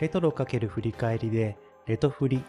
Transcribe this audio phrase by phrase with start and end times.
[0.00, 2.42] レトロ×振り返りでレトフリ。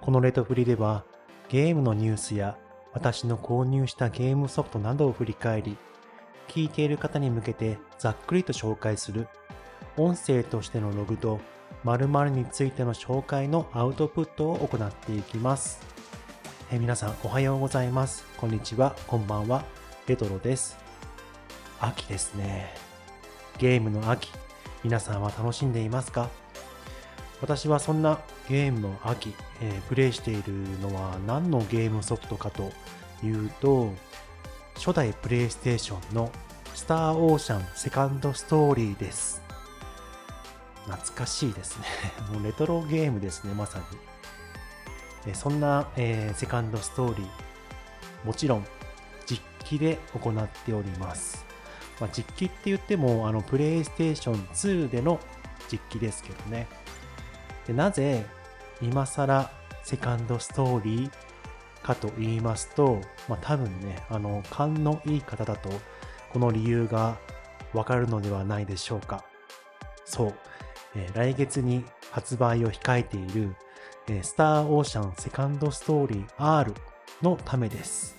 [0.00, 1.04] このレトフリでは
[1.50, 2.56] ゲームのニュースや
[2.94, 5.76] 私の購入したゲームソフトなどを振り返り、
[6.48, 9.28] 聞いている方に向けてざっくりと紹介する
[9.98, 11.40] 音声としてのログと
[11.82, 15.82] 〇〇についての紹介のアウトプットを行っていきます。
[16.72, 18.24] え皆さんおはようございます。
[18.38, 19.66] こんにちは、こんばんは。
[20.06, 20.78] レトロです。
[21.80, 22.72] 秋ですね。
[23.58, 24.30] ゲームの秋、
[24.82, 26.30] 皆さんは楽しんでいますか？
[27.44, 32.72] 私はそんなゲームの秋、えー、プレイしているのは何のゲームソフトかと
[33.22, 33.92] いうと、
[34.76, 36.32] 初代プレイステーションの
[36.74, 39.42] スターオーシャンセカンドストーリーです。
[40.86, 41.84] 懐かしいですね。
[42.32, 43.82] もうレトロゲームですね、まさ
[45.26, 45.34] に。
[45.34, 48.66] そんな、えー、セカンドストーリー、もちろん
[49.26, 51.44] 実機で行っております。
[52.00, 55.20] まあ、実機って言っても、あの、プレイステーション2での
[55.70, 56.83] 実機ですけどね。
[57.66, 58.24] でなぜ
[58.82, 59.50] 今更
[59.82, 61.10] セカンドストーリー
[61.84, 65.68] かと言いますと、まあ、多分ね、あの、勘のいい方だと、
[66.32, 67.18] この理由が
[67.74, 69.24] わかるのではないでしょうか。
[70.06, 70.34] そう、
[70.96, 73.54] えー、来月に発売を控えている、
[74.08, 76.72] えー、スターオーシャンセカンドストーリー R
[77.22, 78.16] のためです。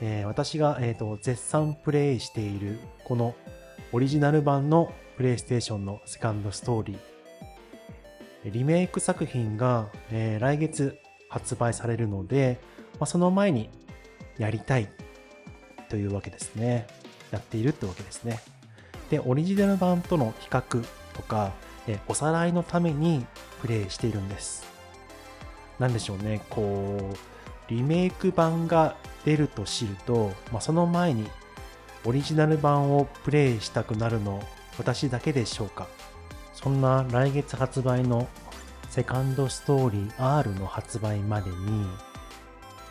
[0.00, 3.34] えー、私が、えーと、絶賛プレイしているこの
[3.92, 7.15] オリジナル版のプレイステーションのセカンドストーリー
[8.50, 12.60] リメイク作品が、えー、来月発売されるので、
[12.94, 13.70] まあ、その前に
[14.38, 14.88] やりたい
[15.88, 16.86] というわけですね。
[17.30, 18.40] やっているってわけですね。
[19.10, 21.52] で、オリジナル版との比較とか、
[21.88, 23.24] えおさらいのために
[23.60, 24.66] プレイしているんです。
[25.78, 27.16] なんでしょうね、こう、
[27.68, 31.28] リメイク版が出ると知ると、まあ、その前に
[32.04, 34.40] オリジナル版をプレイしたくなるの
[34.78, 35.88] 私だけでしょうか
[36.54, 38.28] そんな来月発売の
[38.96, 41.86] セカンドストーリー R の発売までに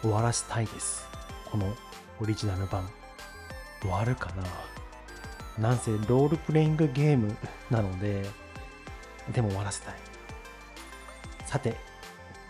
[0.03, 1.07] 終わらせたいです。
[1.49, 1.73] この
[2.21, 2.87] オリジナル版。
[3.81, 4.29] 終わるか
[5.57, 5.69] な？
[5.69, 7.35] なんせロールプレイングゲーム
[7.71, 8.23] なので、
[9.33, 9.95] でも終わらせたい。
[11.47, 11.75] さて、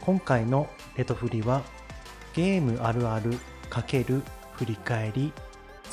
[0.01, 0.67] 今回の
[0.97, 1.63] レトフリは
[2.33, 3.37] ゲームあるある
[3.69, 5.31] ×振り返り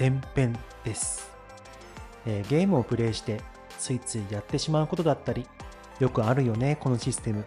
[0.00, 1.30] 前編です、
[2.26, 3.40] えー、ゲームをプレイして
[3.78, 5.46] ついついやってしまうことだったり、
[6.02, 7.44] よくあるよね、このシステム。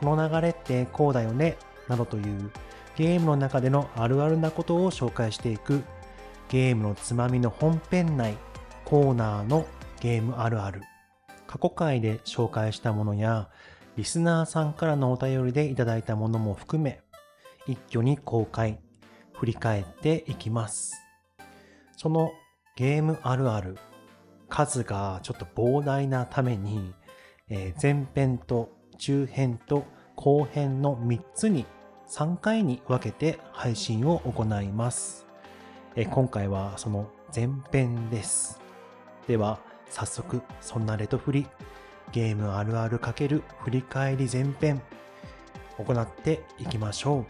[0.00, 1.58] この流れってこうだよね、
[1.88, 2.50] などという
[2.96, 5.84] ゲームの中でのあるあるなことを紹介していく
[6.48, 8.38] ゲームのつまみの本編内
[8.86, 9.66] コーナーの
[10.00, 10.80] ゲームあるある。
[11.46, 13.50] 過去回で紹介したものや
[13.96, 17.02] リスナーさんからのお便りでいただいたものも含め
[17.66, 18.80] 一挙に公開、
[19.34, 20.94] 振り返っていきます。
[21.98, 22.30] その
[22.74, 23.76] ゲームあるある
[24.48, 26.94] 数がちょっと膨大なために、
[27.54, 29.84] えー、前編と中編と
[30.16, 31.66] 後編の3つに
[32.08, 35.26] 3回に分けて配信を行います。
[35.94, 38.58] え今回はその前編です。
[39.28, 41.46] では、早速、そんなレトフリ、
[42.10, 44.80] ゲームあるある×振り返り前編、
[45.76, 47.26] 行っていきましょう。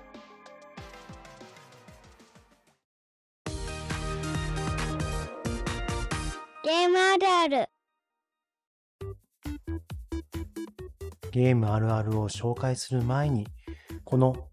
[6.64, 7.81] ゲームあるある。
[11.32, 13.48] ゲームあるあるを紹介する前に、
[14.04, 14.48] この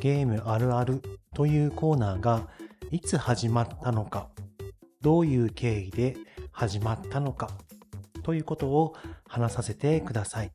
[0.00, 1.02] ゲームあるある
[1.34, 2.48] というコーナーが
[2.90, 4.30] いつ始まったのか、
[5.02, 6.16] どういう経緯で
[6.50, 7.50] 始まったのか
[8.22, 8.94] ということを
[9.28, 10.52] 話させてください。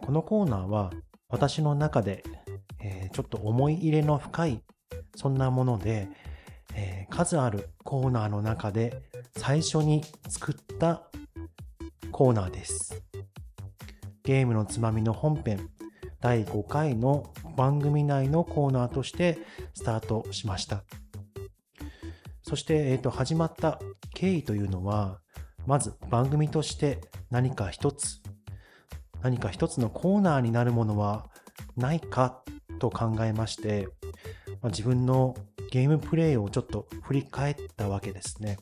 [0.00, 0.90] このコーナーは
[1.28, 2.24] 私の中で、
[3.12, 4.62] ちょっと思い入れの深い
[5.16, 6.08] そんなもので、
[7.10, 9.02] 数あるコーナーの中で
[9.36, 11.02] 最初に作った
[12.10, 13.02] コーナーです。
[14.26, 15.70] ゲームのつまみの本編
[16.20, 19.38] 第5回の番組内のコーナーとして
[19.72, 20.82] スタートしました。
[22.42, 23.78] そして、えーと、始まった
[24.14, 25.20] 経緯というのは、
[25.64, 27.00] まず番組として
[27.30, 28.20] 何か一つ、
[29.22, 31.26] 何か一つのコーナーになるものは
[31.76, 32.42] ないか
[32.80, 33.86] と考えまして、
[34.60, 35.36] まあ、自分の
[35.70, 38.58] ゲームプレイをちょっと振り返ったわけですね。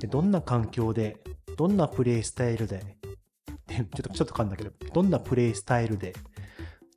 [0.00, 1.16] でどんな環境で、
[1.56, 2.99] どんなプレイスタイルで、
[3.84, 6.14] ちょっとちょっと噛んだけど、どんなプレイスタイルで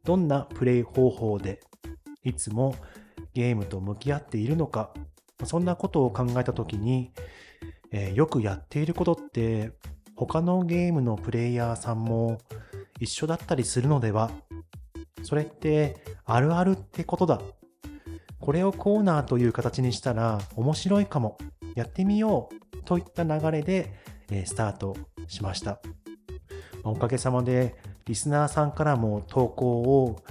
[0.03, 1.59] どんなプレイ方法で
[2.23, 2.75] いつも
[3.33, 4.93] ゲームと向き合っているのか、
[5.43, 7.11] そんなことを考えたときに、
[7.91, 9.71] えー、よくやっていることって
[10.15, 12.37] 他のゲームのプレイヤーさんも
[12.99, 14.31] 一緒だったりするのでは
[15.23, 17.41] それってあるあるってことだ。
[18.39, 21.37] これをコーナーという形にしたら面白いかも。
[21.75, 23.91] やってみようといった流れで、
[24.29, 24.95] えー、スタート
[25.27, 25.79] しました。
[26.83, 27.75] おかげさまで
[28.05, 30.21] リスナーさんからも投稿を、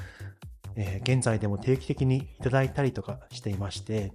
[0.76, 4.12] えー現在でも定期的にいただいたりとかしていまして、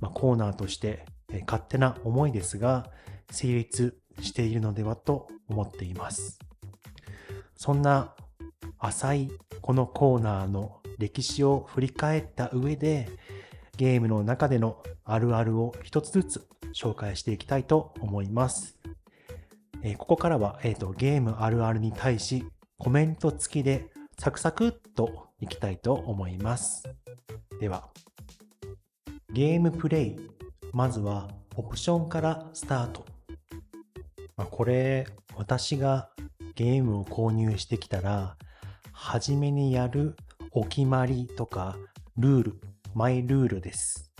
[0.00, 2.90] まあ、コーナーとして、えー勝手な思いですが
[3.30, 6.38] 成立しているのではと思っています。
[7.56, 8.14] そんな
[8.78, 9.30] 浅い
[9.60, 13.08] このコーナーの歴史を振り返った上で
[13.76, 18.75] ゲームの中でのあるあるを一つずつ紹介していきたいと思います。
[19.86, 22.44] えーここからは、えーとゲームあるあるに対し
[22.76, 23.86] コメント付きで
[24.18, 26.82] サクサクっといきたいと思います。
[27.60, 27.88] では、
[29.32, 30.16] ゲームプレイ。
[30.72, 33.06] まずはオプションからスタート。
[34.36, 35.06] まあ、これ、
[35.36, 36.10] 私が
[36.56, 38.36] ゲームを購入してきたら、
[38.92, 40.16] 初めにやる
[40.50, 41.76] お決まりとか
[42.16, 42.60] ルール、
[42.92, 44.12] マイルールです。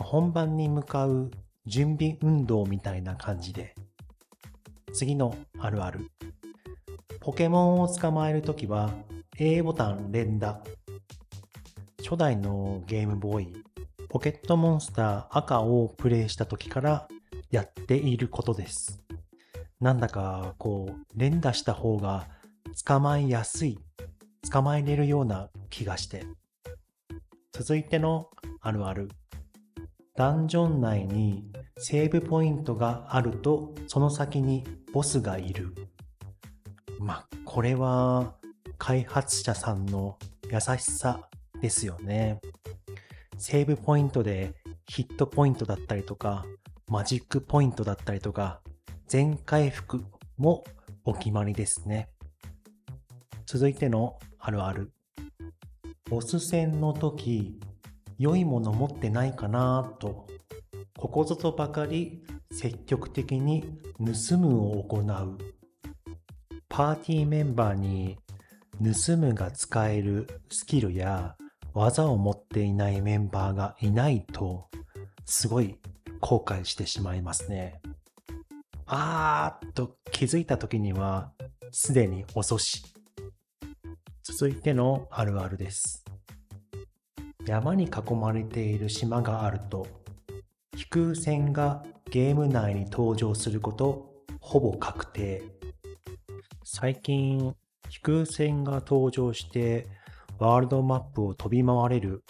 [0.00, 1.32] 本番に向かう
[1.66, 3.74] 準備運動みたいな感じで。
[4.92, 6.10] 次のあるある。
[7.20, 8.90] ポケモンを捕まえるときは
[9.38, 10.62] A ボタン連打。
[11.98, 13.64] 初代のゲームボーイ、
[14.08, 17.08] ポケットモンスター赤をプレイした時から
[17.50, 19.02] やっていることです。
[19.80, 22.26] なんだかこう連打した方が
[22.84, 23.78] 捕まえやすい、
[24.50, 26.24] 捕まえれるような気がして。
[27.52, 28.30] 続いての
[28.60, 29.08] あるある。
[30.18, 31.44] ダンジョン内に
[31.76, 35.72] セーブポイントがあるとその先にボスがいる。
[36.98, 38.34] まあ、これは
[38.78, 40.18] 開発者さんの
[40.50, 41.20] 優しさ
[41.62, 42.40] ですよね。
[43.36, 44.54] セーブポイントで
[44.88, 46.44] ヒットポイントだったりとか、
[46.88, 48.60] マジックポイントだったりとか、
[49.06, 50.02] 全回復
[50.36, 50.64] も
[51.04, 52.08] お決まりですね。
[53.46, 54.90] 続いてのあるある。
[56.10, 57.60] ボス戦の時、
[58.18, 60.26] 良いもの持ってないかなと、
[60.98, 65.38] ここぞとばかり積極的に盗むを行う。
[66.68, 68.18] パーティーメンバーに
[68.82, 71.36] 盗むが使えるスキルや
[71.74, 74.68] 技を持っていないメンバーがいないと、
[75.24, 75.78] すごい
[76.20, 77.80] 後悔してしまいますね。
[78.86, 81.32] あーっと気づいた時には、
[81.70, 82.82] すでに遅し。
[84.24, 86.07] 続いてのあるあるです。
[87.48, 89.86] 山に囲まれている島があると、
[90.76, 95.42] 飛空船がゲーム内に登場することほぼ確定。
[96.62, 97.54] 最近、
[97.88, 99.86] 飛空船が登場して
[100.38, 102.22] ワールドマップを飛び回れる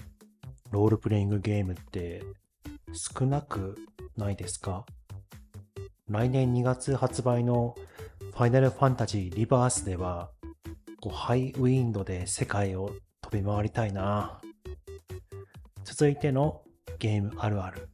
[0.71, 2.23] ロールプレイングゲームって
[2.93, 3.77] 少なく
[4.17, 4.87] ないですか？
[6.09, 7.75] 来年2月発売の
[8.21, 10.31] ファイナルファンタジーリバースでは
[11.01, 14.41] こうハイウィンドで世界を飛び回りたいな。
[15.91, 16.61] 続いての
[16.99, 17.89] ゲームあるある。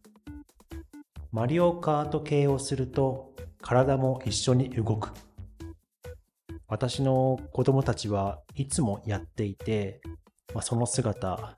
[1.31, 3.32] マリオカート系をすると
[3.62, 5.12] 体も一緒に動く。
[6.67, 10.00] 私の子供たちはいつもやっていて、
[10.52, 11.56] まあ、その姿、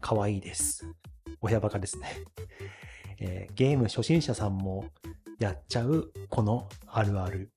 [0.00, 0.90] 可愛いです。
[1.40, 2.08] 親バカですね、
[3.20, 4.86] えーゲーム初心者さんも
[5.38, 7.52] やっちゃうこのあるある。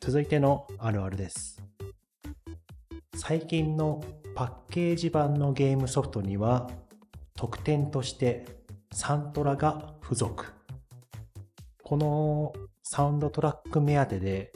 [0.00, 1.62] 続いてのあるあるです。
[3.14, 4.04] 最近の
[4.36, 6.68] パッケージ版のゲームソフトには
[7.36, 8.44] 特典として
[8.92, 10.52] サントラが付属。
[11.82, 12.52] この
[12.82, 14.52] サウンドトラック目当てで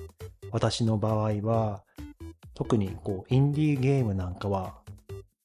[0.50, 1.82] 私の場合は
[2.52, 4.74] 特にこうインディーゲームなんかは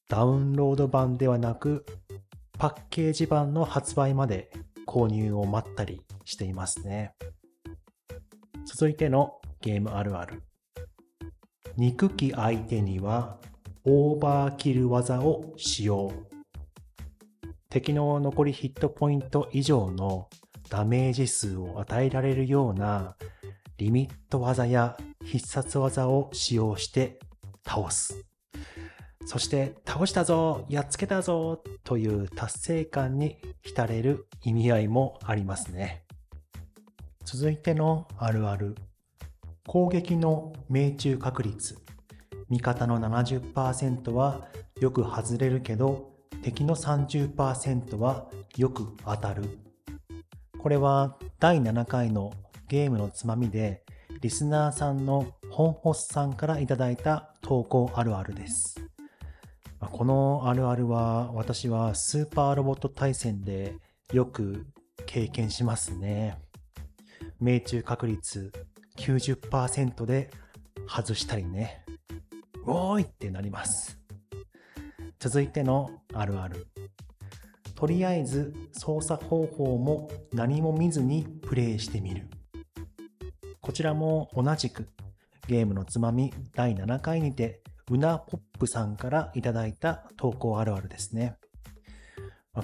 [0.06, 1.86] ダウンロード版ではなく
[2.58, 4.50] パッケージ版の発売まで
[4.86, 7.14] 購入を待ったりしていますね。
[8.66, 10.42] 続いてのゲームあるある。
[11.78, 13.38] 憎き相手には
[13.88, 16.12] オーバーキル技を使用。
[17.70, 20.28] 敵の残りヒットポイント以上の
[20.68, 23.16] ダメージ数を与えられるような
[23.78, 27.20] リミット技や必殺技を使用して
[27.64, 28.24] 倒す。
[29.24, 36.02] そして倒したぞやっつけたぞという達成感に浸れる意味合いもありますね。
[37.24, 38.74] 続いてのあるある。
[39.68, 41.86] 攻撃の命中確率。
[42.48, 44.46] 味方の70%は
[44.80, 46.12] よく外れるけど
[46.42, 49.44] 敵の30%はよく当たる。
[50.58, 52.32] これは第7回の
[52.68, 53.84] ゲームのつまみで
[54.20, 58.80] リスナーさんの本ホスさんからいただいた投稿あるあるです。
[59.80, 63.76] このあるあるは私はスーパーロボット対戦で
[64.12, 64.66] よく
[65.06, 66.38] 経験しますね。
[67.40, 68.52] 命中確率
[68.98, 70.30] 90%で
[70.88, 71.85] 外したりね。
[72.68, 73.98] おーいってなります。
[75.20, 76.66] 続いてのあるある。
[77.76, 82.28] とりあえず操作方法も何も見ずにプレイしてみる。
[83.60, 84.88] こちらも同じく
[85.46, 91.36] ゲームのつまみ第7回にてうなポップさんからいただいた投稿あるあるですね。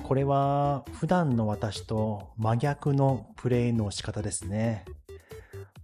[0.02, 4.84] これは普段の私と真逆のプレイの仕方ですね。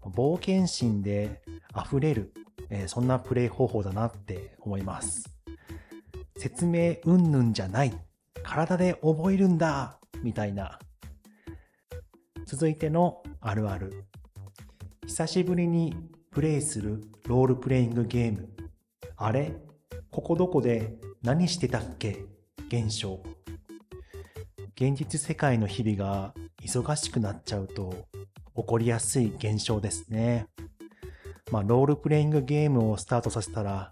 [0.03, 1.43] 冒険心で
[1.77, 2.33] 溢れる、
[2.71, 5.29] えー、そんなプレイ方法だなって思います。
[6.37, 7.93] 説明うんぬんじゃない。
[8.43, 10.79] 体で覚えるんだみたいな。
[12.47, 14.05] 続いてのあるある。
[15.07, 15.95] 久しぶりに
[16.31, 18.49] プレイするロールプレイングゲーム。
[19.17, 19.53] あれ？
[20.11, 20.95] ここどこで？
[21.23, 22.25] 何してたっけ？
[22.69, 23.23] 現象。
[24.77, 28.07] 現実世界の日々が忙しくなっちゃうと
[28.55, 30.47] 起こりやすい現象ですね。
[31.51, 33.91] まあ、ロールプレイングゲームをスタートさせたら、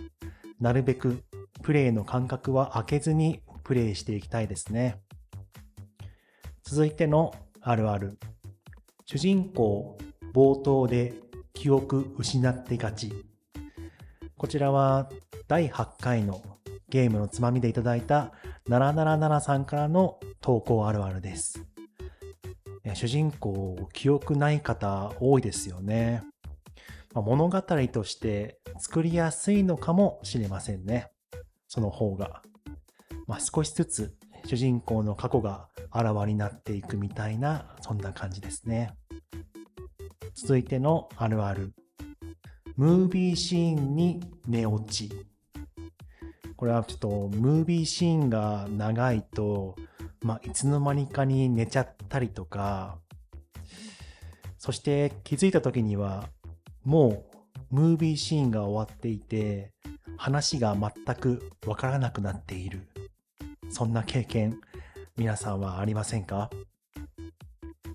[0.61, 1.23] なるべく
[1.63, 5.01] プレイの間隔は空けずにプレイしていきたいですね。
[6.63, 8.19] 続いてのあるある。
[9.05, 9.97] 主人公、
[10.33, 11.15] 冒頭で
[11.55, 13.13] 記憶失ってがち。
[14.37, 15.09] こちらは
[15.49, 16.43] 第8回の
[16.89, 18.33] ゲームのつまみでいただいた
[18.69, 21.65] 777さんからの投稿あるあるです。
[22.95, 26.23] 主人公、記憶ない方多いですよね。
[27.17, 31.11] ま、物語として作りやすいのかもしれませんね。
[31.67, 32.43] その方が。
[33.27, 38.95] まあ、少しずつ主人公の過去があらわになっていくみたいな、そんな感じですね。
[40.35, 41.73] 続いてのあるある。
[42.77, 45.11] ムービーシーンに寝落ち。
[46.57, 49.75] これはちょっとムービーシーンが長いと
[50.27, 52.99] まあ、いつの間にかに寝ちゃったりとか、
[54.59, 56.29] そして気づいた時には、
[56.87, 57.25] も
[57.73, 59.73] うムービーシーンが終わっていて、
[60.17, 62.87] 話が全くわからなくなっている。
[63.69, 64.61] そんな経験、
[65.17, 66.49] 皆さんはありませんか？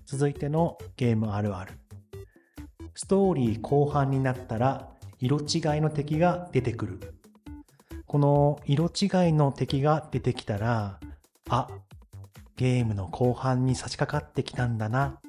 [0.04, 1.72] 続いてのゲームあるある。
[2.94, 5.46] ストーリー後半になったら色違い
[5.80, 7.00] の敵が出てくる。
[8.06, 11.00] この色違いの敵が出てきたら、
[11.48, 11.68] あ、
[12.56, 15.20] ゲームの後半に差し掛かってきたんだなっ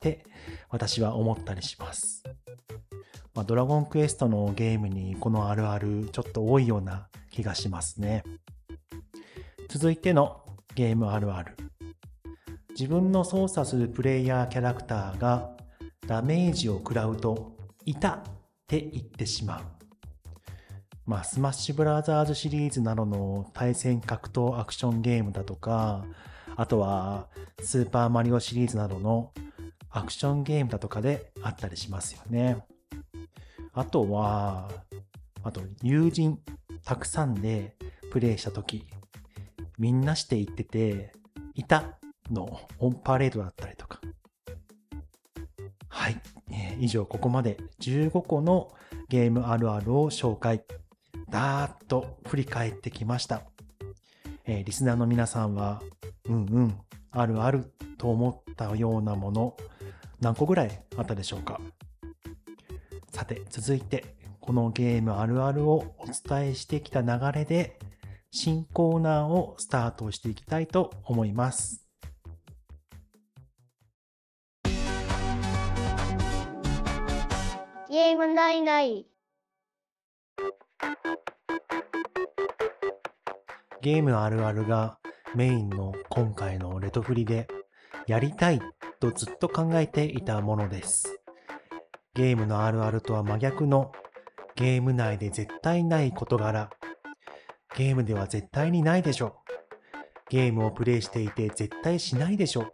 [0.00, 0.24] て
[0.70, 2.22] 私は思ったりします。
[3.34, 8.22] まあ、ドラゴンクエストのゲームにこのあるあるちょっと多いような気がしますね。
[9.68, 10.40] 続いての
[10.74, 11.56] ゲームあるある。
[12.70, 15.50] 自分の操作するプレイヤーキャラクターが
[16.06, 17.54] ダメージを食らうと、
[17.86, 18.22] いたっ
[18.66, 19.62] て言ってしまう。
[21.06, 26.04] まあ、スマッシュブラザーズシリーズなどの対戦格闘アクションゲームだとか、
[26.56, 27.28] あとは、
[27.60, 29.32] スーパーマリオシリーズなどの
[29.90, 32.64] アクションゲームだとかであったりしますよね。
[33.74, 34.70] あとは、
[35.42, 36.38] あと、友人
[36.84, 37.76] たくさんで
[38.10, 38.84] プレイしたとき、
[39.78, 41.12] みんなして言ってて、
[41.54, 41.98] いた
[42.30, 44.00] のオンパレードだったりとか。
[45.88, 46.20] はい。
[46.50, 48.72] えー、以上、ここまで15個の
[49.08, 50.64] ゲームあるあるを紹介。
[51.30, 53.42] だーっと振り返ってきました。
[54.46, 55.82] えー、リスナーの皆さんは
[56.28, 56.78] うんうん、
[57.10, 59.56] あるあると思ったようなもの、
[60.20, 61.60] 何個ぐらいあったでしょうか？
[63.14, 67.78] さて、続いて、このゲームあるあるをお伝えしてきた流れで、
[68.32, 71.88] 新コーナーをスタートしていきたいと思います。
[77.88, 79.06] ゲームないない。
[83.80, 84.98] ゲームあるあるが
[85.36, 87.46] メインの今回のレトフリで
[88.08, 88.60] やりたい
[88.98, 91.23] とずっと考えていたものです。
[92.14, 93.90] ゲームのあるあるとは真逆の
[94.54, 96.70] ゲーム内で絶対ない事柄。
[97.76, 99.40] ゲームでは絶対にないでしょ。
[100.30, 102.72] ゲームをプレイしていて絶対しないでしょ。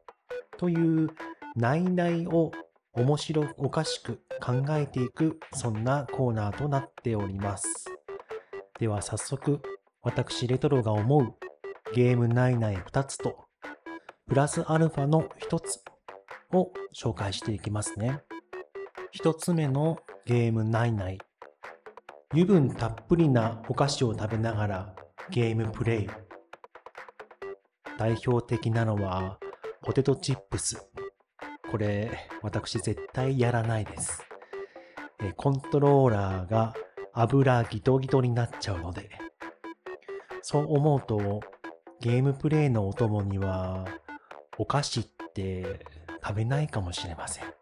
[0.59, 1.09] という
[1.57, 2.53] ないないを
[2.93, 7.87] 面白おかしく考えていくそんなコーナーとなっております。
[8.79, 9.63] では早速
[10.03, 11.35] 私レトロが思う
[11.95, 13.45] ゲーム内内2つと、
[14.29, 15.83] プラスアルファの1つ
[16.53, 18.21] を紹介していきますね。
[19.12, 21.19] 1つ目のゲーム内内。
[22.33, 24.95] 油分たっぷりなお菓子を食べながら
[25.31, 26.11] ゲームプレイ。
[27.99, 29.38] 代表的なのは
[29.83, 30.88] ポテトチップス。
[31.71, 34.23] これ私絶対やらないです。
[35.37, 36.75] コントローラーが
[37.12, 39.11] 油ギトギトになっちゃうので。
[40.43, 41.40] そう思うと
[42.00, 43.87] ゲームプレイのお供には、
[44.57, 45.85] お菓子って
[46.25, 47.60] 食べないかもしれません。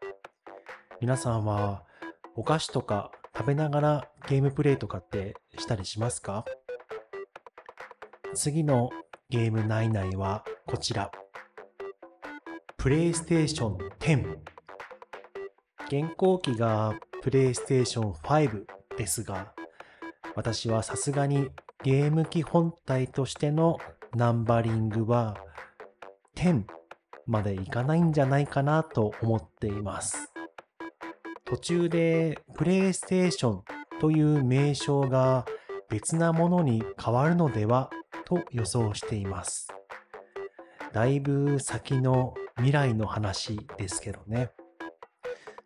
[1.01, 1.85] 皆さんは、
[2.35, 6.45] お菓子とか食べながらゲームプレイとかってしたりしますか？
[8.35, 8.91] 次の
[9.31, 11.13] ゲーム内内はこちら。
[12.77, 14.39] プレイステーション10。
[15.87, 18.65] 現行機がプレイステーション5
[18.97, 19.53] ですが、
[20.35, 21.49] 私はさすがに
[21.85, 23.79] ゲーム機本体としての
[24.17, 25.37] ナンバリングは
[26.35, 26.65] 10
[27.27, 30.33] までいかないんじゃないかなと思っています。
[31.49, 33.63] 途中でプレイステーション
[34.03, 35.47] という名称が
[35.89, 37.89] 別なものに変わるのでは
[38.27, 39.69] と予想しています。
[40.93, 44.51] だいぶ先の未来の話ですけどね。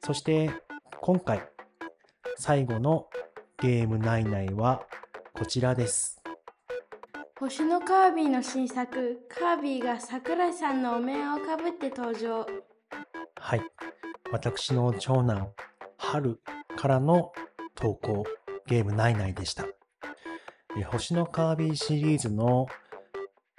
[0.04, 0.52] そして
[1.00, 1.42] 今回
[2.36, 3.08] 最後の
[3.60, 4.86] ゲーム内内は
[5.34, 6.22] こちらです。
[7.40, 12.46] 星のカービィの新作、カービィが桜井さんのお面をかぶって登場。
[13.34, 13.62] はい。
[14.30, 15.52] 私の長男、
[16.12, 16.42] 春
[16.76, 17.32] からの
[17.74, 18.24] 投稿、
[18.66, 19.64] ゲーム内内でした。
[20.88, 22.66] 星のカービィシリーズの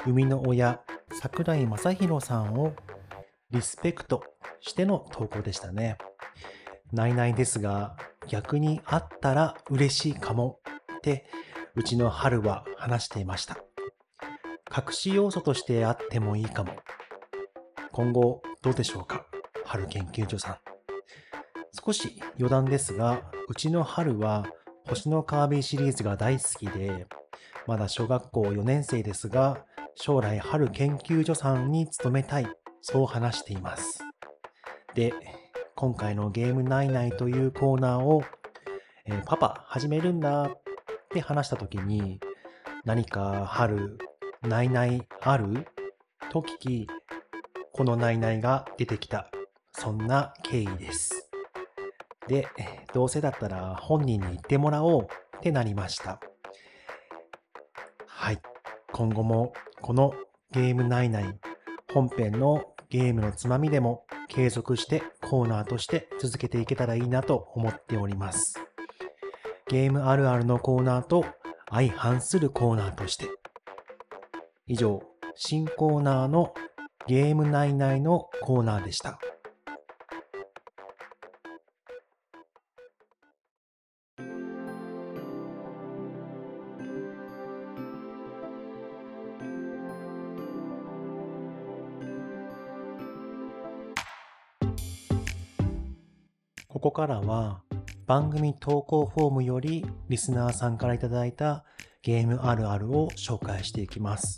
[0.06, 0.80] 生みの親、
[1.20, 2.76] 桜井正宏さんを
[3.50, 4.24] リスペクト
[4.62, 5.98] しての投稿でしたね。
[6.92, 7.96] 内々ですが、
[8.28, 10.60] 逆にあったら嬉しいかも
[10.98, 11.26] って、
[11.74, 13.58] うちの春は話していました。
[14.70, 16.76] 隠し要素としてあってもいいかも。
[17.92, 19.26] 今後どうでしょうか？
[19.66, 20.73] 春研究所さん。
[21.86, 24.46] 少し余談ですが、うちの春は
[24.88, 27.08] 星のカービィシリーズが大好きで、
[27.68, 32.48] まだ小学校4年生ですが、将来春研究所さんに勤めたい、
[32.82, 34.00] そう話しています。
[34.96, 35.14] で、
[35.76, 38.24] 今回のゲームナイナイというコーナーを、
[39.06, 40.62] えーパパ始めるんだっ
[41.10, 42.22] て話した時に、
[42.86, 43.98] 何か春、
[44.42, 45.68] ナイナイある？
[46.32, 46.88] と聞き、
[47.74, 49.30] このナイナイが出てきた。
[49.74, 51.23] そんな経緯です。
[52.28, 52.48] で、
[52.94, 56.20] どうせだったら本人に言ってもらおうってなりました。
[58.08, 58.42] はい。
[58.92, 60.14] 今後もこの
[60.52, 61.40] ゲームナイナイ
[61.94, 68.56] 本編のゲームのつまみでも継続してコーナーとして続けていけたらいいなと思っております。
[69.68, 71.26] ゲームあるあるのコーナーと
[71.70, 73.28] 相反するコーナーとして。
[74.68, 75.02] 以上、
[75.36, 76.54] 新コーナーの
[77.08, 79.20] ゲーム内内のコーナーでした。
[96.84, 97.62] ここからは
[98.08, 101.64] 番組投稿フォームよりリスナーさんからいただいた
[102.02, 104.38] ゲームあるあるを紹介していきます。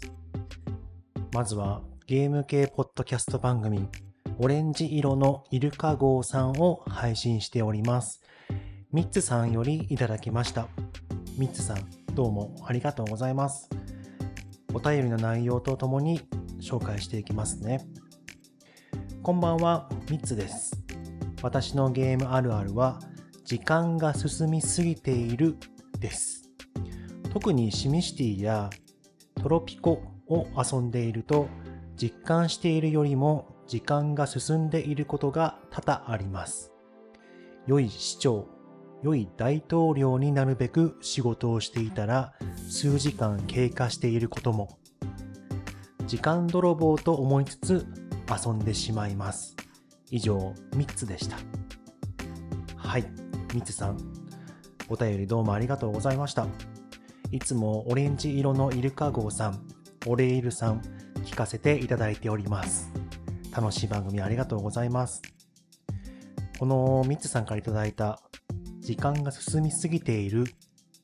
[1.34, 3.90] まずはゲーム系ポッドキャスト番組
[4.38, 8.22] オレンジ色のイルカ号さんを配信しております。
[8.92, 10.68] ミッツさんよりいただきました。
[11.40, 11.80] ミッツさん
[12.14, 13.68] どうもありがとうございます。
[14.72, 16.22] お便りの内容とともに
[16.62, 17.88] 紹介していきますね。
[19.24, 20.85] こんばんは、ミッツです。
[21.46, 23.00] 私のゲームあるあるは
[23.44, 25.58] 時間が進みすぎている
[26.00, 26.50] です。
[27.32, 28.72] 特にシミシティや
[29.36, 31.48] トロピコを遊んでいると
[31.98, 36.72] 実感しているよりも時間が進んでいることが多々あります。
[37.68, 38.48] 良い市長、
[39.04, 42.34] 良い大統領になるべく仕事をしていたら
[42.68, 44.80] 数時間経過していることも。
[46.08, 47.86] 時間泥棒と思いつつ
[48.46, 49.56] 遊んでしまいます。
[50.12, 51.38] 以上、3つでした。
[52.76, 53.06] はい、
[53.50, 53.98] 3つさん、
[54.88, 56.48] お便りどうもありがとうございました。
[57.32, 59.66] いつもオレンジ色のイルカ号さん、
[60.06, 60.82] オレイルさん、
[61.26, 62.92] 聞かせていただいております。
[63.52, 65.22] 楽しい番組ありがとうございます。
[66.60, 68.22] この3つさんからいただいた、
[68.80, 70.46] 時間が進みすぎている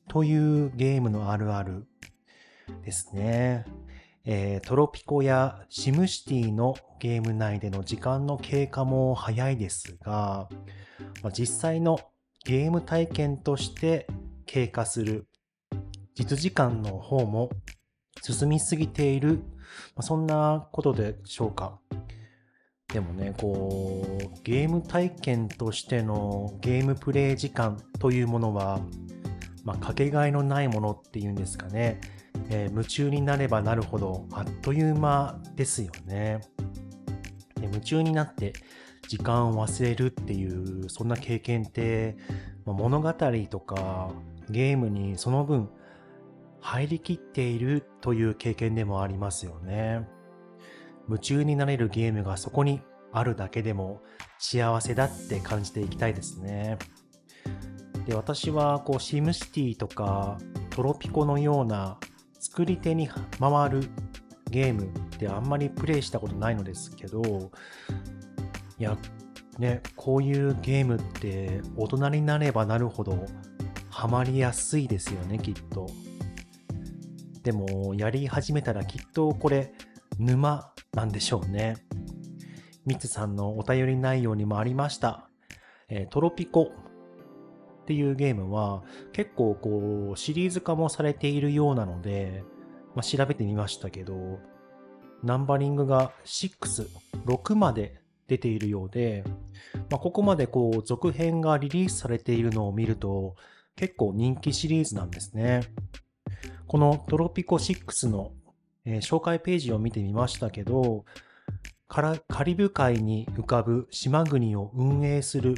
[0.07, 1.87] というゲームのあるある
[2.83, 3.65] ですね。
[4.25, 10.47] えートロピコやシムシティのゲーム内での時間の経過も早いですが、
[11.23, 11.99] まあ実際の
[12.45, 14.07] ゲーム体験として
[14.45, 15.27] 経過する
[16.15, 17.49] 実時間の方も
[18.21, 19.37] 進みすぎている、
[19.95, 21.79] まあそんなことでしょうか。
[22.91, 28.81] でもね、こう、ゲーム体験としてのゲームプレイ時間というものは、
[29.63, 31.99] まあ、かけがえのないものっていうんですかね。
[32.49, 36.41] えー夢中になればなるほどあっという間ですよね。
[37.55, 38.53] で夢中になって
[39.07, 42.17] 時間を忘れるっていうそんな経験って、
[42.65, 44.11] まあ物語とか
[44.49, 45.69] ゲームにその分
[46.61, 50.07] 入りきっているという経験でもありますよね。
[51.07, 54.01] 夢中になれるゲームがそこにあるだけでも
[54.39, 56.77] 幸せだって感じていきたいですね。
[58.11, 60.37] で私はこうシムシティとか
[60.69, 61.97] トロピコのような
[62.39, 63.83] 作り手に回る
[64.49, 67.21] ゲームってあんまりプレイしたことないのですけど
[68.77, 68.97] いや
[69.59, 73.25] ね、こういうゲームって大人になればなるほど
[73.89, 75.87] ハマりやすいですよね、きっと。
[77.43, 79.73] でも、やり始めたらきっとこれ
[80.17, 81.75] 沼なんでしょうね。
[82.85, 85.29] ミツさんのお便り内容にもありました。
[85.89, 86.71] えートロピコ
[87.81, 92.43] っていうゲームは結構こうシリーズ化もされているようなので、
[92.95, 94.39] まあ、調べてみましたけど、
[95.23, 96.87] ナンバリングが6、
[97.25, 99.23] 6まで出ているようで、
[99.89, 103.35] まあ、ここまでこう続編がリリースされているのを見ると
[103.75, 105.61] 結構人気シリーズなんですね。
[106.67, 108.31] このトロピコ6の、
[108.85, 111.05] えー紹介ページを見てみましたけど、
[111.87, 115.55] カラカリブ海に浮かぶ島国を運営する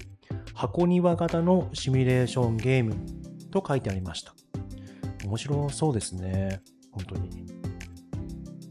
[0.54, 2.96] 箱庭型のシミュレーションゲーム
[3.52, 4.34] と書いてありました。
[5.26, 6.62] 面白そうですね。
[6.92, 7.46] 本当に。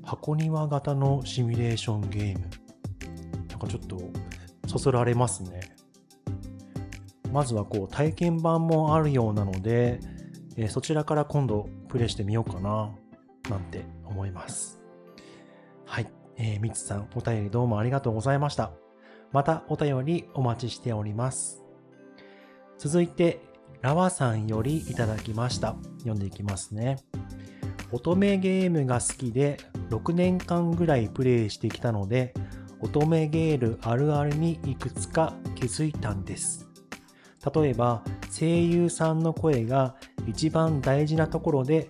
[0.03, 2.47] 箱庭型のシミュレーションゲーム。
[3.49, 3.99] なんかちょっと
[4.69, 5.61] そそられますね。
[7.33, 10.01] まずはこう体験版もあるようなので、
[10.57, 12.91] えそちらから今度プレイしてみようかな
[13.49, 14.81] なんて思います。
[15.87, 16.07] はい。
[16.37, 18.73] えー、みつさん、お便りどうもありがとうございました。
[19.33, 21.62] またお便りお待ちしております。
[22.83, 23.39] 続いて、
[23.81, 25.77] ラワさんよりいただきました。
[25.99, 26.97] 読んでいきますね。
[27.93, 29.57] 乙女ゲームが好きで
[29.91, 32.35] 6年間ぐらいプレイしてきたので、
[32.81, 36.69] 乙女ゲールあるあるにいくつか気づいたんです。
[37.55, 38.03] 例えば、
[38.37, 39.95] 声優さんの声が
[40.27, 41.89] 一番大事なところで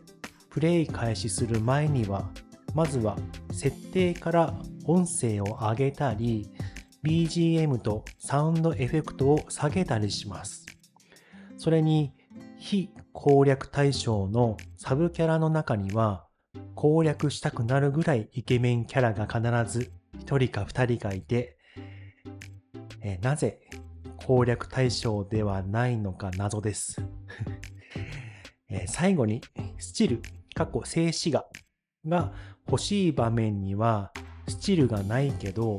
[0.50, 2.28] プレイ開始する前には、
[2.74, 3.16] まずは
[3.50, 6.50] 設定から音声を上げたり、
[7.02, 10.66] BGM とサウンドエフェクトを下げたりします。
[11.62, 12.12] それに、
[12.58, 16.26] 非攻略対象のサブキャラの中には、
[16.74, 21.56] 攻略したくなるぐらいイケメンキャラが必ず1人か2人がいて、
[23.00, 23.60] えなぜ
[24.26, 27.00] 攻略対象ではないのか謎です。
[28.68, 29.40] え最後に、
[29.78, 30.20] スチル、
[30.56, 31.46] 過去静止画
[32.04, 32.32] が
[32.66, 34.12] 欲しい場面には
[34.48, 35.78] スチルがないけど、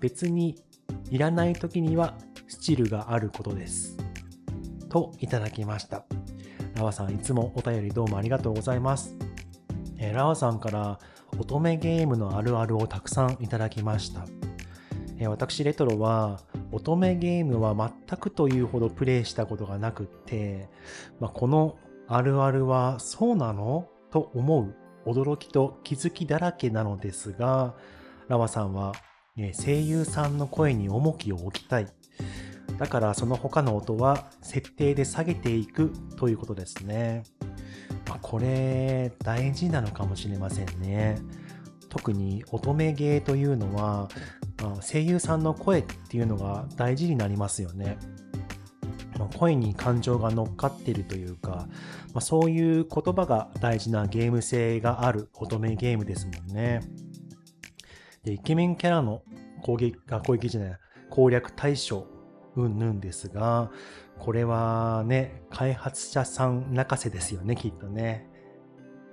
[0.00, 0.62] 別に
[1.10, 3.99] いらない時にはスチルがあることです。
[4.90, 6.04] といただきました。
[6.74, 9.16] ラワさんいつもお便りどうもありがとうございます。
[9.96, 10.98] えーラワさんから
[11.38, 14.26] 乙女ゲームのあるあるをたくさんいただきました。
[15.18, 16.40] えー私レトロは
[16.72, 20.68] 乙女ゲームは全くというほどプレイしたことがなくって、
[21.20, 21.76] まあ、この
[22.08, 23.88] あるあるはそうなの？
[24.10, 24.74] と思う
[25.06, 27.74] 驚きと気づきだらけなのですが、
[28.28, 28.92] ラワさんは、
[29.52, 31.86] 声優さんの声に重きを置きたい。
[32.80, 37.24] だからその他の音は設定で下げていくということですね。
[38.08, 41.18] まあ、これ大事なのかもしれませんね。
[41.90, 44.08] 特に乙女ゲーというのは、
[44.62, 47.98] まあ声優さんの声っていうのが大事になりますよね。
[49.18, 51.68] まあ声に感情が乗っかってるというか、
[52.14, 56.80] まあ、そういう言葉が大事なゲーム性がある乙女ゲームですもんね。
[58.24, 59.22] でイケメンキャラの
[59.60, 60.78] 攻撃、あ攻撃じゃない、
[61.10, 62.06] 攻略対象、
[62.56, 63.70] うんぬんですが、
[64.18, 68.28] これはね、開発者さん泣かせですよね、きっとね。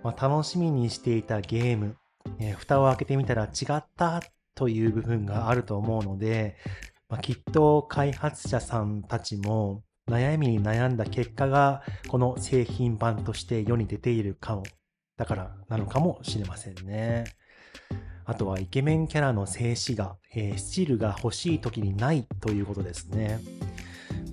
[0.03, 1.95] まあ、楽しみにしていたゲーム、
[2.39, 4.21] えー蓋を開けてみたら違った
[4.55, 6.57] という部分があると思うので、
[7.09, 14.63] まあ、きっと開発者さんたちも悩みに悩んだ結果がこの製品版として世に出ているかも、
[15.17, 17.25] だからなのかもしれませんね。
[18.27, 23.39] あとはイケメンキャラの静止画、えースチールが欲しい時にないということですね。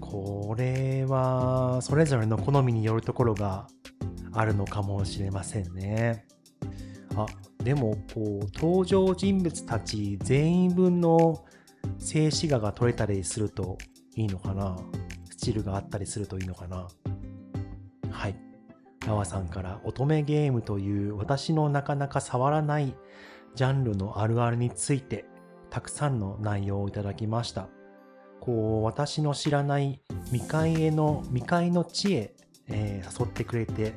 [0.01, 3.69] これはそれぞれの好みによるところが
[4.33, 6.27] あるのかもしれませんね。
[7.17, 7.27] あ、
[7.63, 11.45] でもこう登場人物たち全員分の
[11.99, 13.79] 静止画が撮れたりすると
[14.17, 14.77] いいのかな
[15.31, 16.89] スチールがあったりするといいのかな
[18.11, 18.35] はい。
[19.07, 22.95] ラワさんから乙女ゲームという私のなかなか触らない
[23.55, 25.25] ジャンルのあるあるについて
[25.71, 27.69] たくさんの内容をいただきました。
[28.41, 32.35] こう私の知らない未開への未開の地へ、
[32.69, 33.95] えー誘ってくれて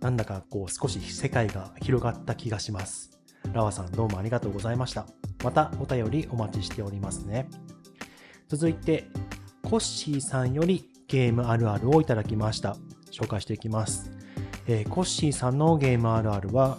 [0.00, 3.10] なんだかこう少し世界が広がった気がします。
[3.52, 5.06] ラワさんどうもありがとうございました。
[5.44, 7.48] またお便りお待ちしておりますね。
[8.48, 9.08] 続いて
[9.62, 12.76] コッシーさんよりゲームあるあるをいただきました。
[13.10, 14.10] 紹介していきます。
[14.66, 16.78] えーコッシーさんのゲームあるあるは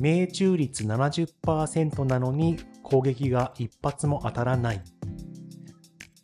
[0.00, 4.82] 命中率70%なのに攻撃が一発も当たらない。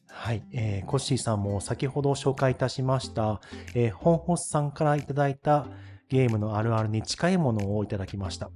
[0.08, 3.40] はい、えーコッシーさんも先ほど紹介いたしました、
[3.74, 5.66] えー、本ホスさんからいただいた
[6.08, 8.50] ゲームのあるあるに近いものをいただきました。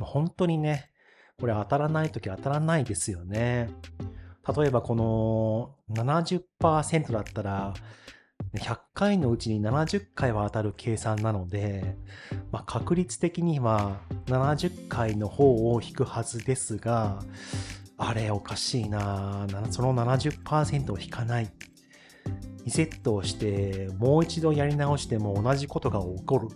[0.00, 0.90] 本当にね、
[1.38, 3.70] これ当たらないとき当たらないですよね。
[4.56, 7.74] 例えばこの70%だったら、
[8.54, 11.96] 100回のうちに70回は当たる計算なので、
[12.50, 17.20] まあ、確率的には70回の方を引くはずですが、
[17.96, 21.50] あれおかしいなその70%を引かない。
[22.64, 26.48] リセットをしてもう一度やり直しても同じことが起こる。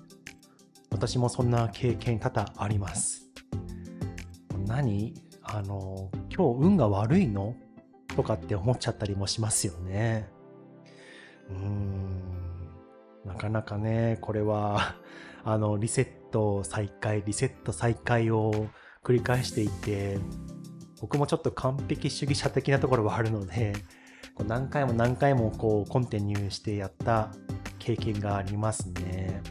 [0.91, 3.31] 私もそんな経験多々あります。
[4.67, 5.15] 何？
[5.43, 7.55] あの、今日運が悪いの？
[8.17, 10.29] とかって思っちゃったりもしますよね。
[11.55, 12.23] うん。
[13.25, 14.97] なかなかね、これは、
[15.45, 18.67] あの、リセット再開、リセット再開を
[19.03, 20.19] 繰り返していて、
[21.01, 23.75] 僕もちょっと完璧主義者的なところはあるので、
[24.35, 27.31] こう何回も何回もこうコンティニューしてやった
[27.79, 29.43] 経験がありますね。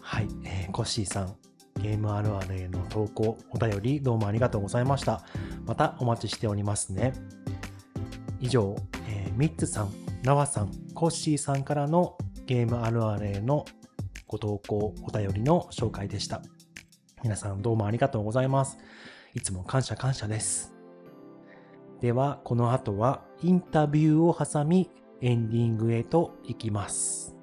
[0.00, 1.36] はい、えー、コッシーさん、
[1.80, 5.24] ゲームあるあるへの投稿、お便りどうもありがとうございました。
[5.64, 7.12] またお待ちしておりますね。
[8.40, 9.92] 以上、えー、ミッツさん、
[10.22, 13.64] ナワさん、コッシーさんからのゲームあるあるへの
[14.26, 16.42] ご投稿、お便りの紹介でした。
[17.22, 18.78] 皆さんどうもありがとうございます。
[19.32, 20.74] いつも感謝感謝です。
[22.00, 27.36] では、この後はインタビューを挟みエンディングへと行きます。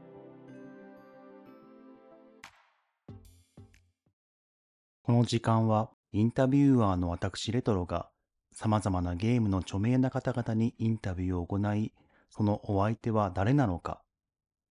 [5.04, 8.10] この時間はインタビュアーの私レトロが
[8.52, 11.94] 様々なゲームの著名な方々にインタビューを行い、
[12.36, 14.02] そのお相手は誰なのか、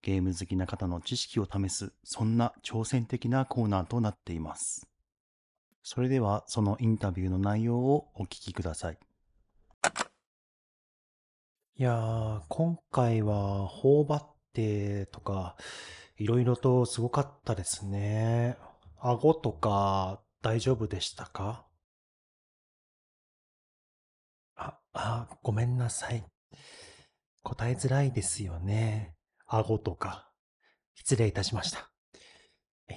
[0.02, 4.86] ゲーム好きな方の知識を試す、そんな挑戦的なコーナーとなっています。
[5.82, 8.98] それではそのインタビューの内容をお聞きください。
[11.76, 15.56] いやー、今回は頬張ってとか、
[16.18, 18.58] いろいろとすごかったですね。
[18.98, 21.64] 顎とか大丈夫でしたか？
[24.54, 26.22] あ、あ、ごめんなさい。
[27.44, 29.14] 答えづらいですよね。
[29.46, 30.30] 顎とか。
[30.94, 31.90] 失礼いたしました。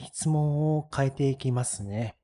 [0.06, 2.16] 質問を変えていきますね。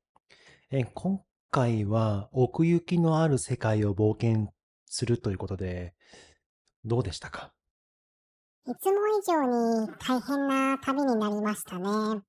[0.71, 4.53] え今回は奥行きのある世界を冒険
[4.85, 5.93] するということで、
[6.85, 7.51] どうでしたか？
[8.65, 9.43] いつも以上
[9.85, 12.21] に大変な旅になりましたね。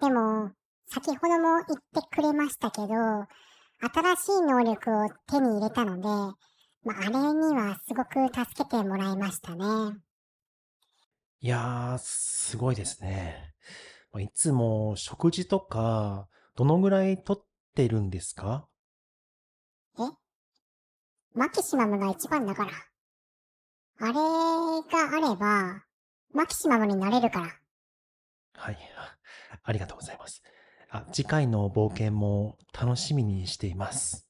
[0.00, 0.50] でも、
[0.88, 6.08] 先ほども言ってくれましたけど、新しい能力を手に入れたので、
[6.84, 9.64] まあ、あれにはすごく助けてもらいましたね。
[11.40, 13.54] いやー、すごいですね。
[14.18, 18.66] いつも食事とかどのぐらい取ってるんですか？
[19.98, 20.02] え？
[21.34, 22.72] マキシマムが一番だから。
[24.00, 25.82] あれがあれば、
[26.32, 27.56] マキシマムになれるから。
[28.54, 28.78] はい。
[29.62, 30.42] ありがとうございます。
[30.90, 34.27] あ、次回の冒険も楽しみにしています。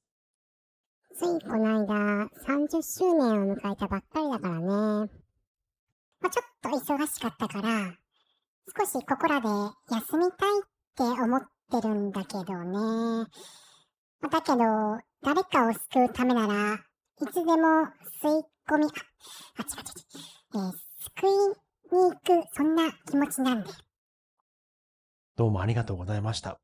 [1.19, 4.67] ついこの間、30周年を迎えたばっかりだからね。
[4.67, 7.95] まあ、ちょっと忙しかったから、
[8.79, 9.49] 少しここらで
[9.91, 10.63] 休みたいっ
[10.97, 11.43] て思っ
[11.77, 13.27] ってるんだけどね。
[14.31, 14.59] だけど、
[15.23, 17.55] 誰かを救うためなら、いつでも
[18.23, 18.89] 吸い込み、あ、
[19.59, 20.67] あ、違う違う違う。
[20.67, 23.71] えー、救いに行く、そんな気持ちなんで。
[25.37, 26.59] どうもありがとうございました。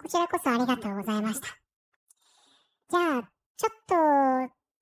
[0.00, 1.48] こちらこそありがとうございました。
[2.90, 3.94] じゃあ、ちょっと、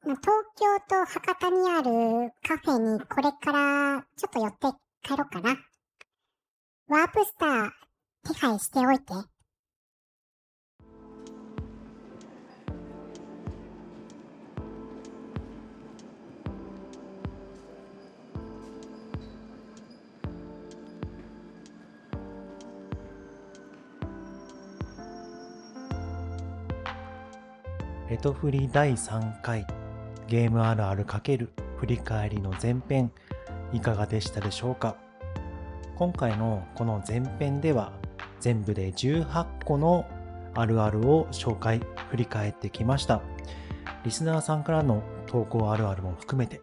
[0.02, 0.20] 東
[0.56, 5.56] 京と博多にあるカフェにこれからちょっと寄って帰ろうかな。
[6.88, 7.70] ワープスター
[8.26, 9.31] 手配しておいて。
[28.12, 29.66] レトフリ第3回
[30.28, 31.48] ゲームあるある×
[31.78, 33.10] 振り返りの前編
[33.72, 34.96] いかがでしたでしょうか？
[35.96, 37.90] 今回のこの前編では
[38.38, 40.04] 全部で18個の
[40.52, 43.22] あるあるを紹介、振り返ってきました。
[44.04, 46.60] リスナーさんからの投稿あるあるも含めて、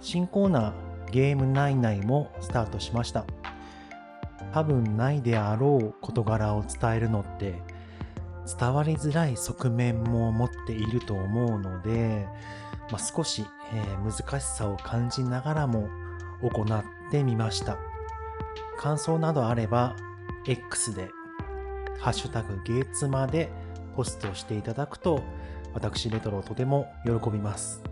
[0.00, 3.24] 新コーナーゲームないないもスタートしました。
[4.52, 7.60] 多分ないであろう事柄を伝えるのって
[8.46, 12.26] 伝わりづらい側面も持っていると思うので、
[12.90, 15.88] まあ、少し、えー、難しさを感じながらも
[16.42, 17.78] 行ってみました。
[18.78, 19.96] 感想などあれば
[20.46, 21.08] X で、
[21.98, 23.50] ハッシュタグゲーツマで
[23.96, 25.22] ポストしていただくと、
[25.72, 27.82] 私レトロとても喜びます。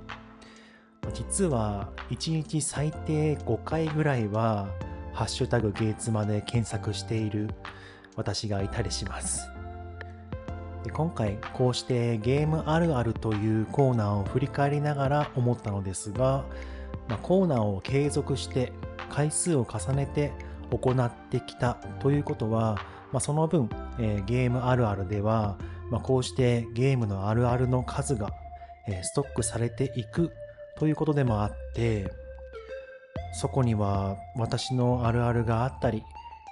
[1.15, 4.69] 実は、1日最低5回ぐらいは、
[5.13, 7.51] ハッシュタグゲーツマで検索している
[8.17, 9.52] 私がいたりします。
[10.85, 16.45] で今回こうしてゲームあるあるというコーナーを振り返りながら思ったのですが、
[17.09, 18.73] まあ、コーナーを継続して
[19.09, 20.33] 回数を重ねて
[20.71, 22.77] 行ってきたということは、
[23.13, 23.69] まあ、その分、
[23.99, 25.59] えーゲームあるあるでは、
[25.91, 28.31] まあ、こうしてゲームのあるあるの数が、
[28.89, 30.33] えーストックされていく
[30.79, 32.11] ということでもあって
[33.35, 36.03] そこには私のあるあるがあったり、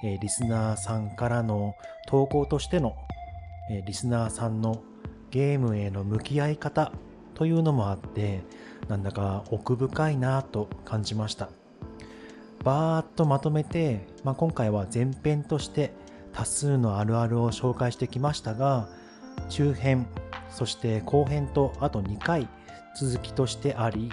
[0.04, 1.74] えーリスナーさんからの
[2.08, 2.94] 投稿としての、
[3.70, 4.82] えリスナーさんの
[5.30, 6.92] ゲームへの向き合い方
[7.34, 8.42] というのもあって
[8.88, 11.48] なんだか奥深いなと感じました。
[12.64, 15.92] バーッとまとめて、まあ、今回は前編として
[16.32, 18.88] 多数のあるあるを紹介してきましたが
[19.48, 20.06] 中編
[20.50, 22.48] そして後編とあと2回
[22.98, 24.12] 続きとしてあり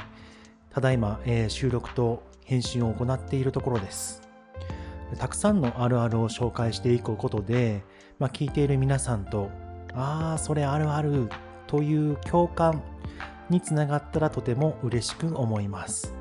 [0.69, 4.21] ただいま、えー収録と編集を行っているところです。
[5.19, 7.83] たくさんのあるあるを紹介していくことで、
[8.19, 9.49] まあ、聞いている皆さんと
[9.93, 11.29] ああそれあるある
[11.67, 12.81] という共感
[13.49, 16.13] につながったらとても嬉しく思います。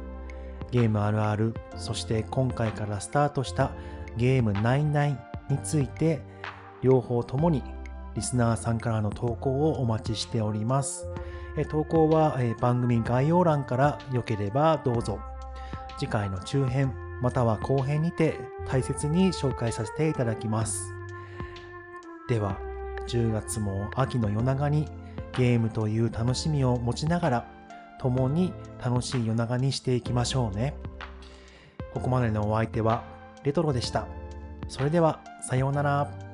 [0.71, 3.71] ゲームあるあるそして今回からスタートした
[4.17, 5.17] ゲーム99
[5.51, 6.21] について
[6.83, 7.63] 両方ともに
[8.15, 11.07] リスナーさんからの投稿をお待ちしております。
[11.71, 15.19] 投稿は番組概要欄からよければどうぞ。
[15.99, 20.96] 次回の中編または後編にて大切に紹介させていただきます。
[22.29, 22.59] では
[23.07, 24.89] 10月も秋の夜長に
[25.37, 27.49] ゲームという楽しみを持ちながら
[28.01, 28.53] 共に
[28.85, 30.75] 楽しい夜長にしていきましょうね。
[31.95, 33.05] ここまでのお相手は
[33.45, 34.07] レトロでした。
[34.69, 36.26] それではさようなら。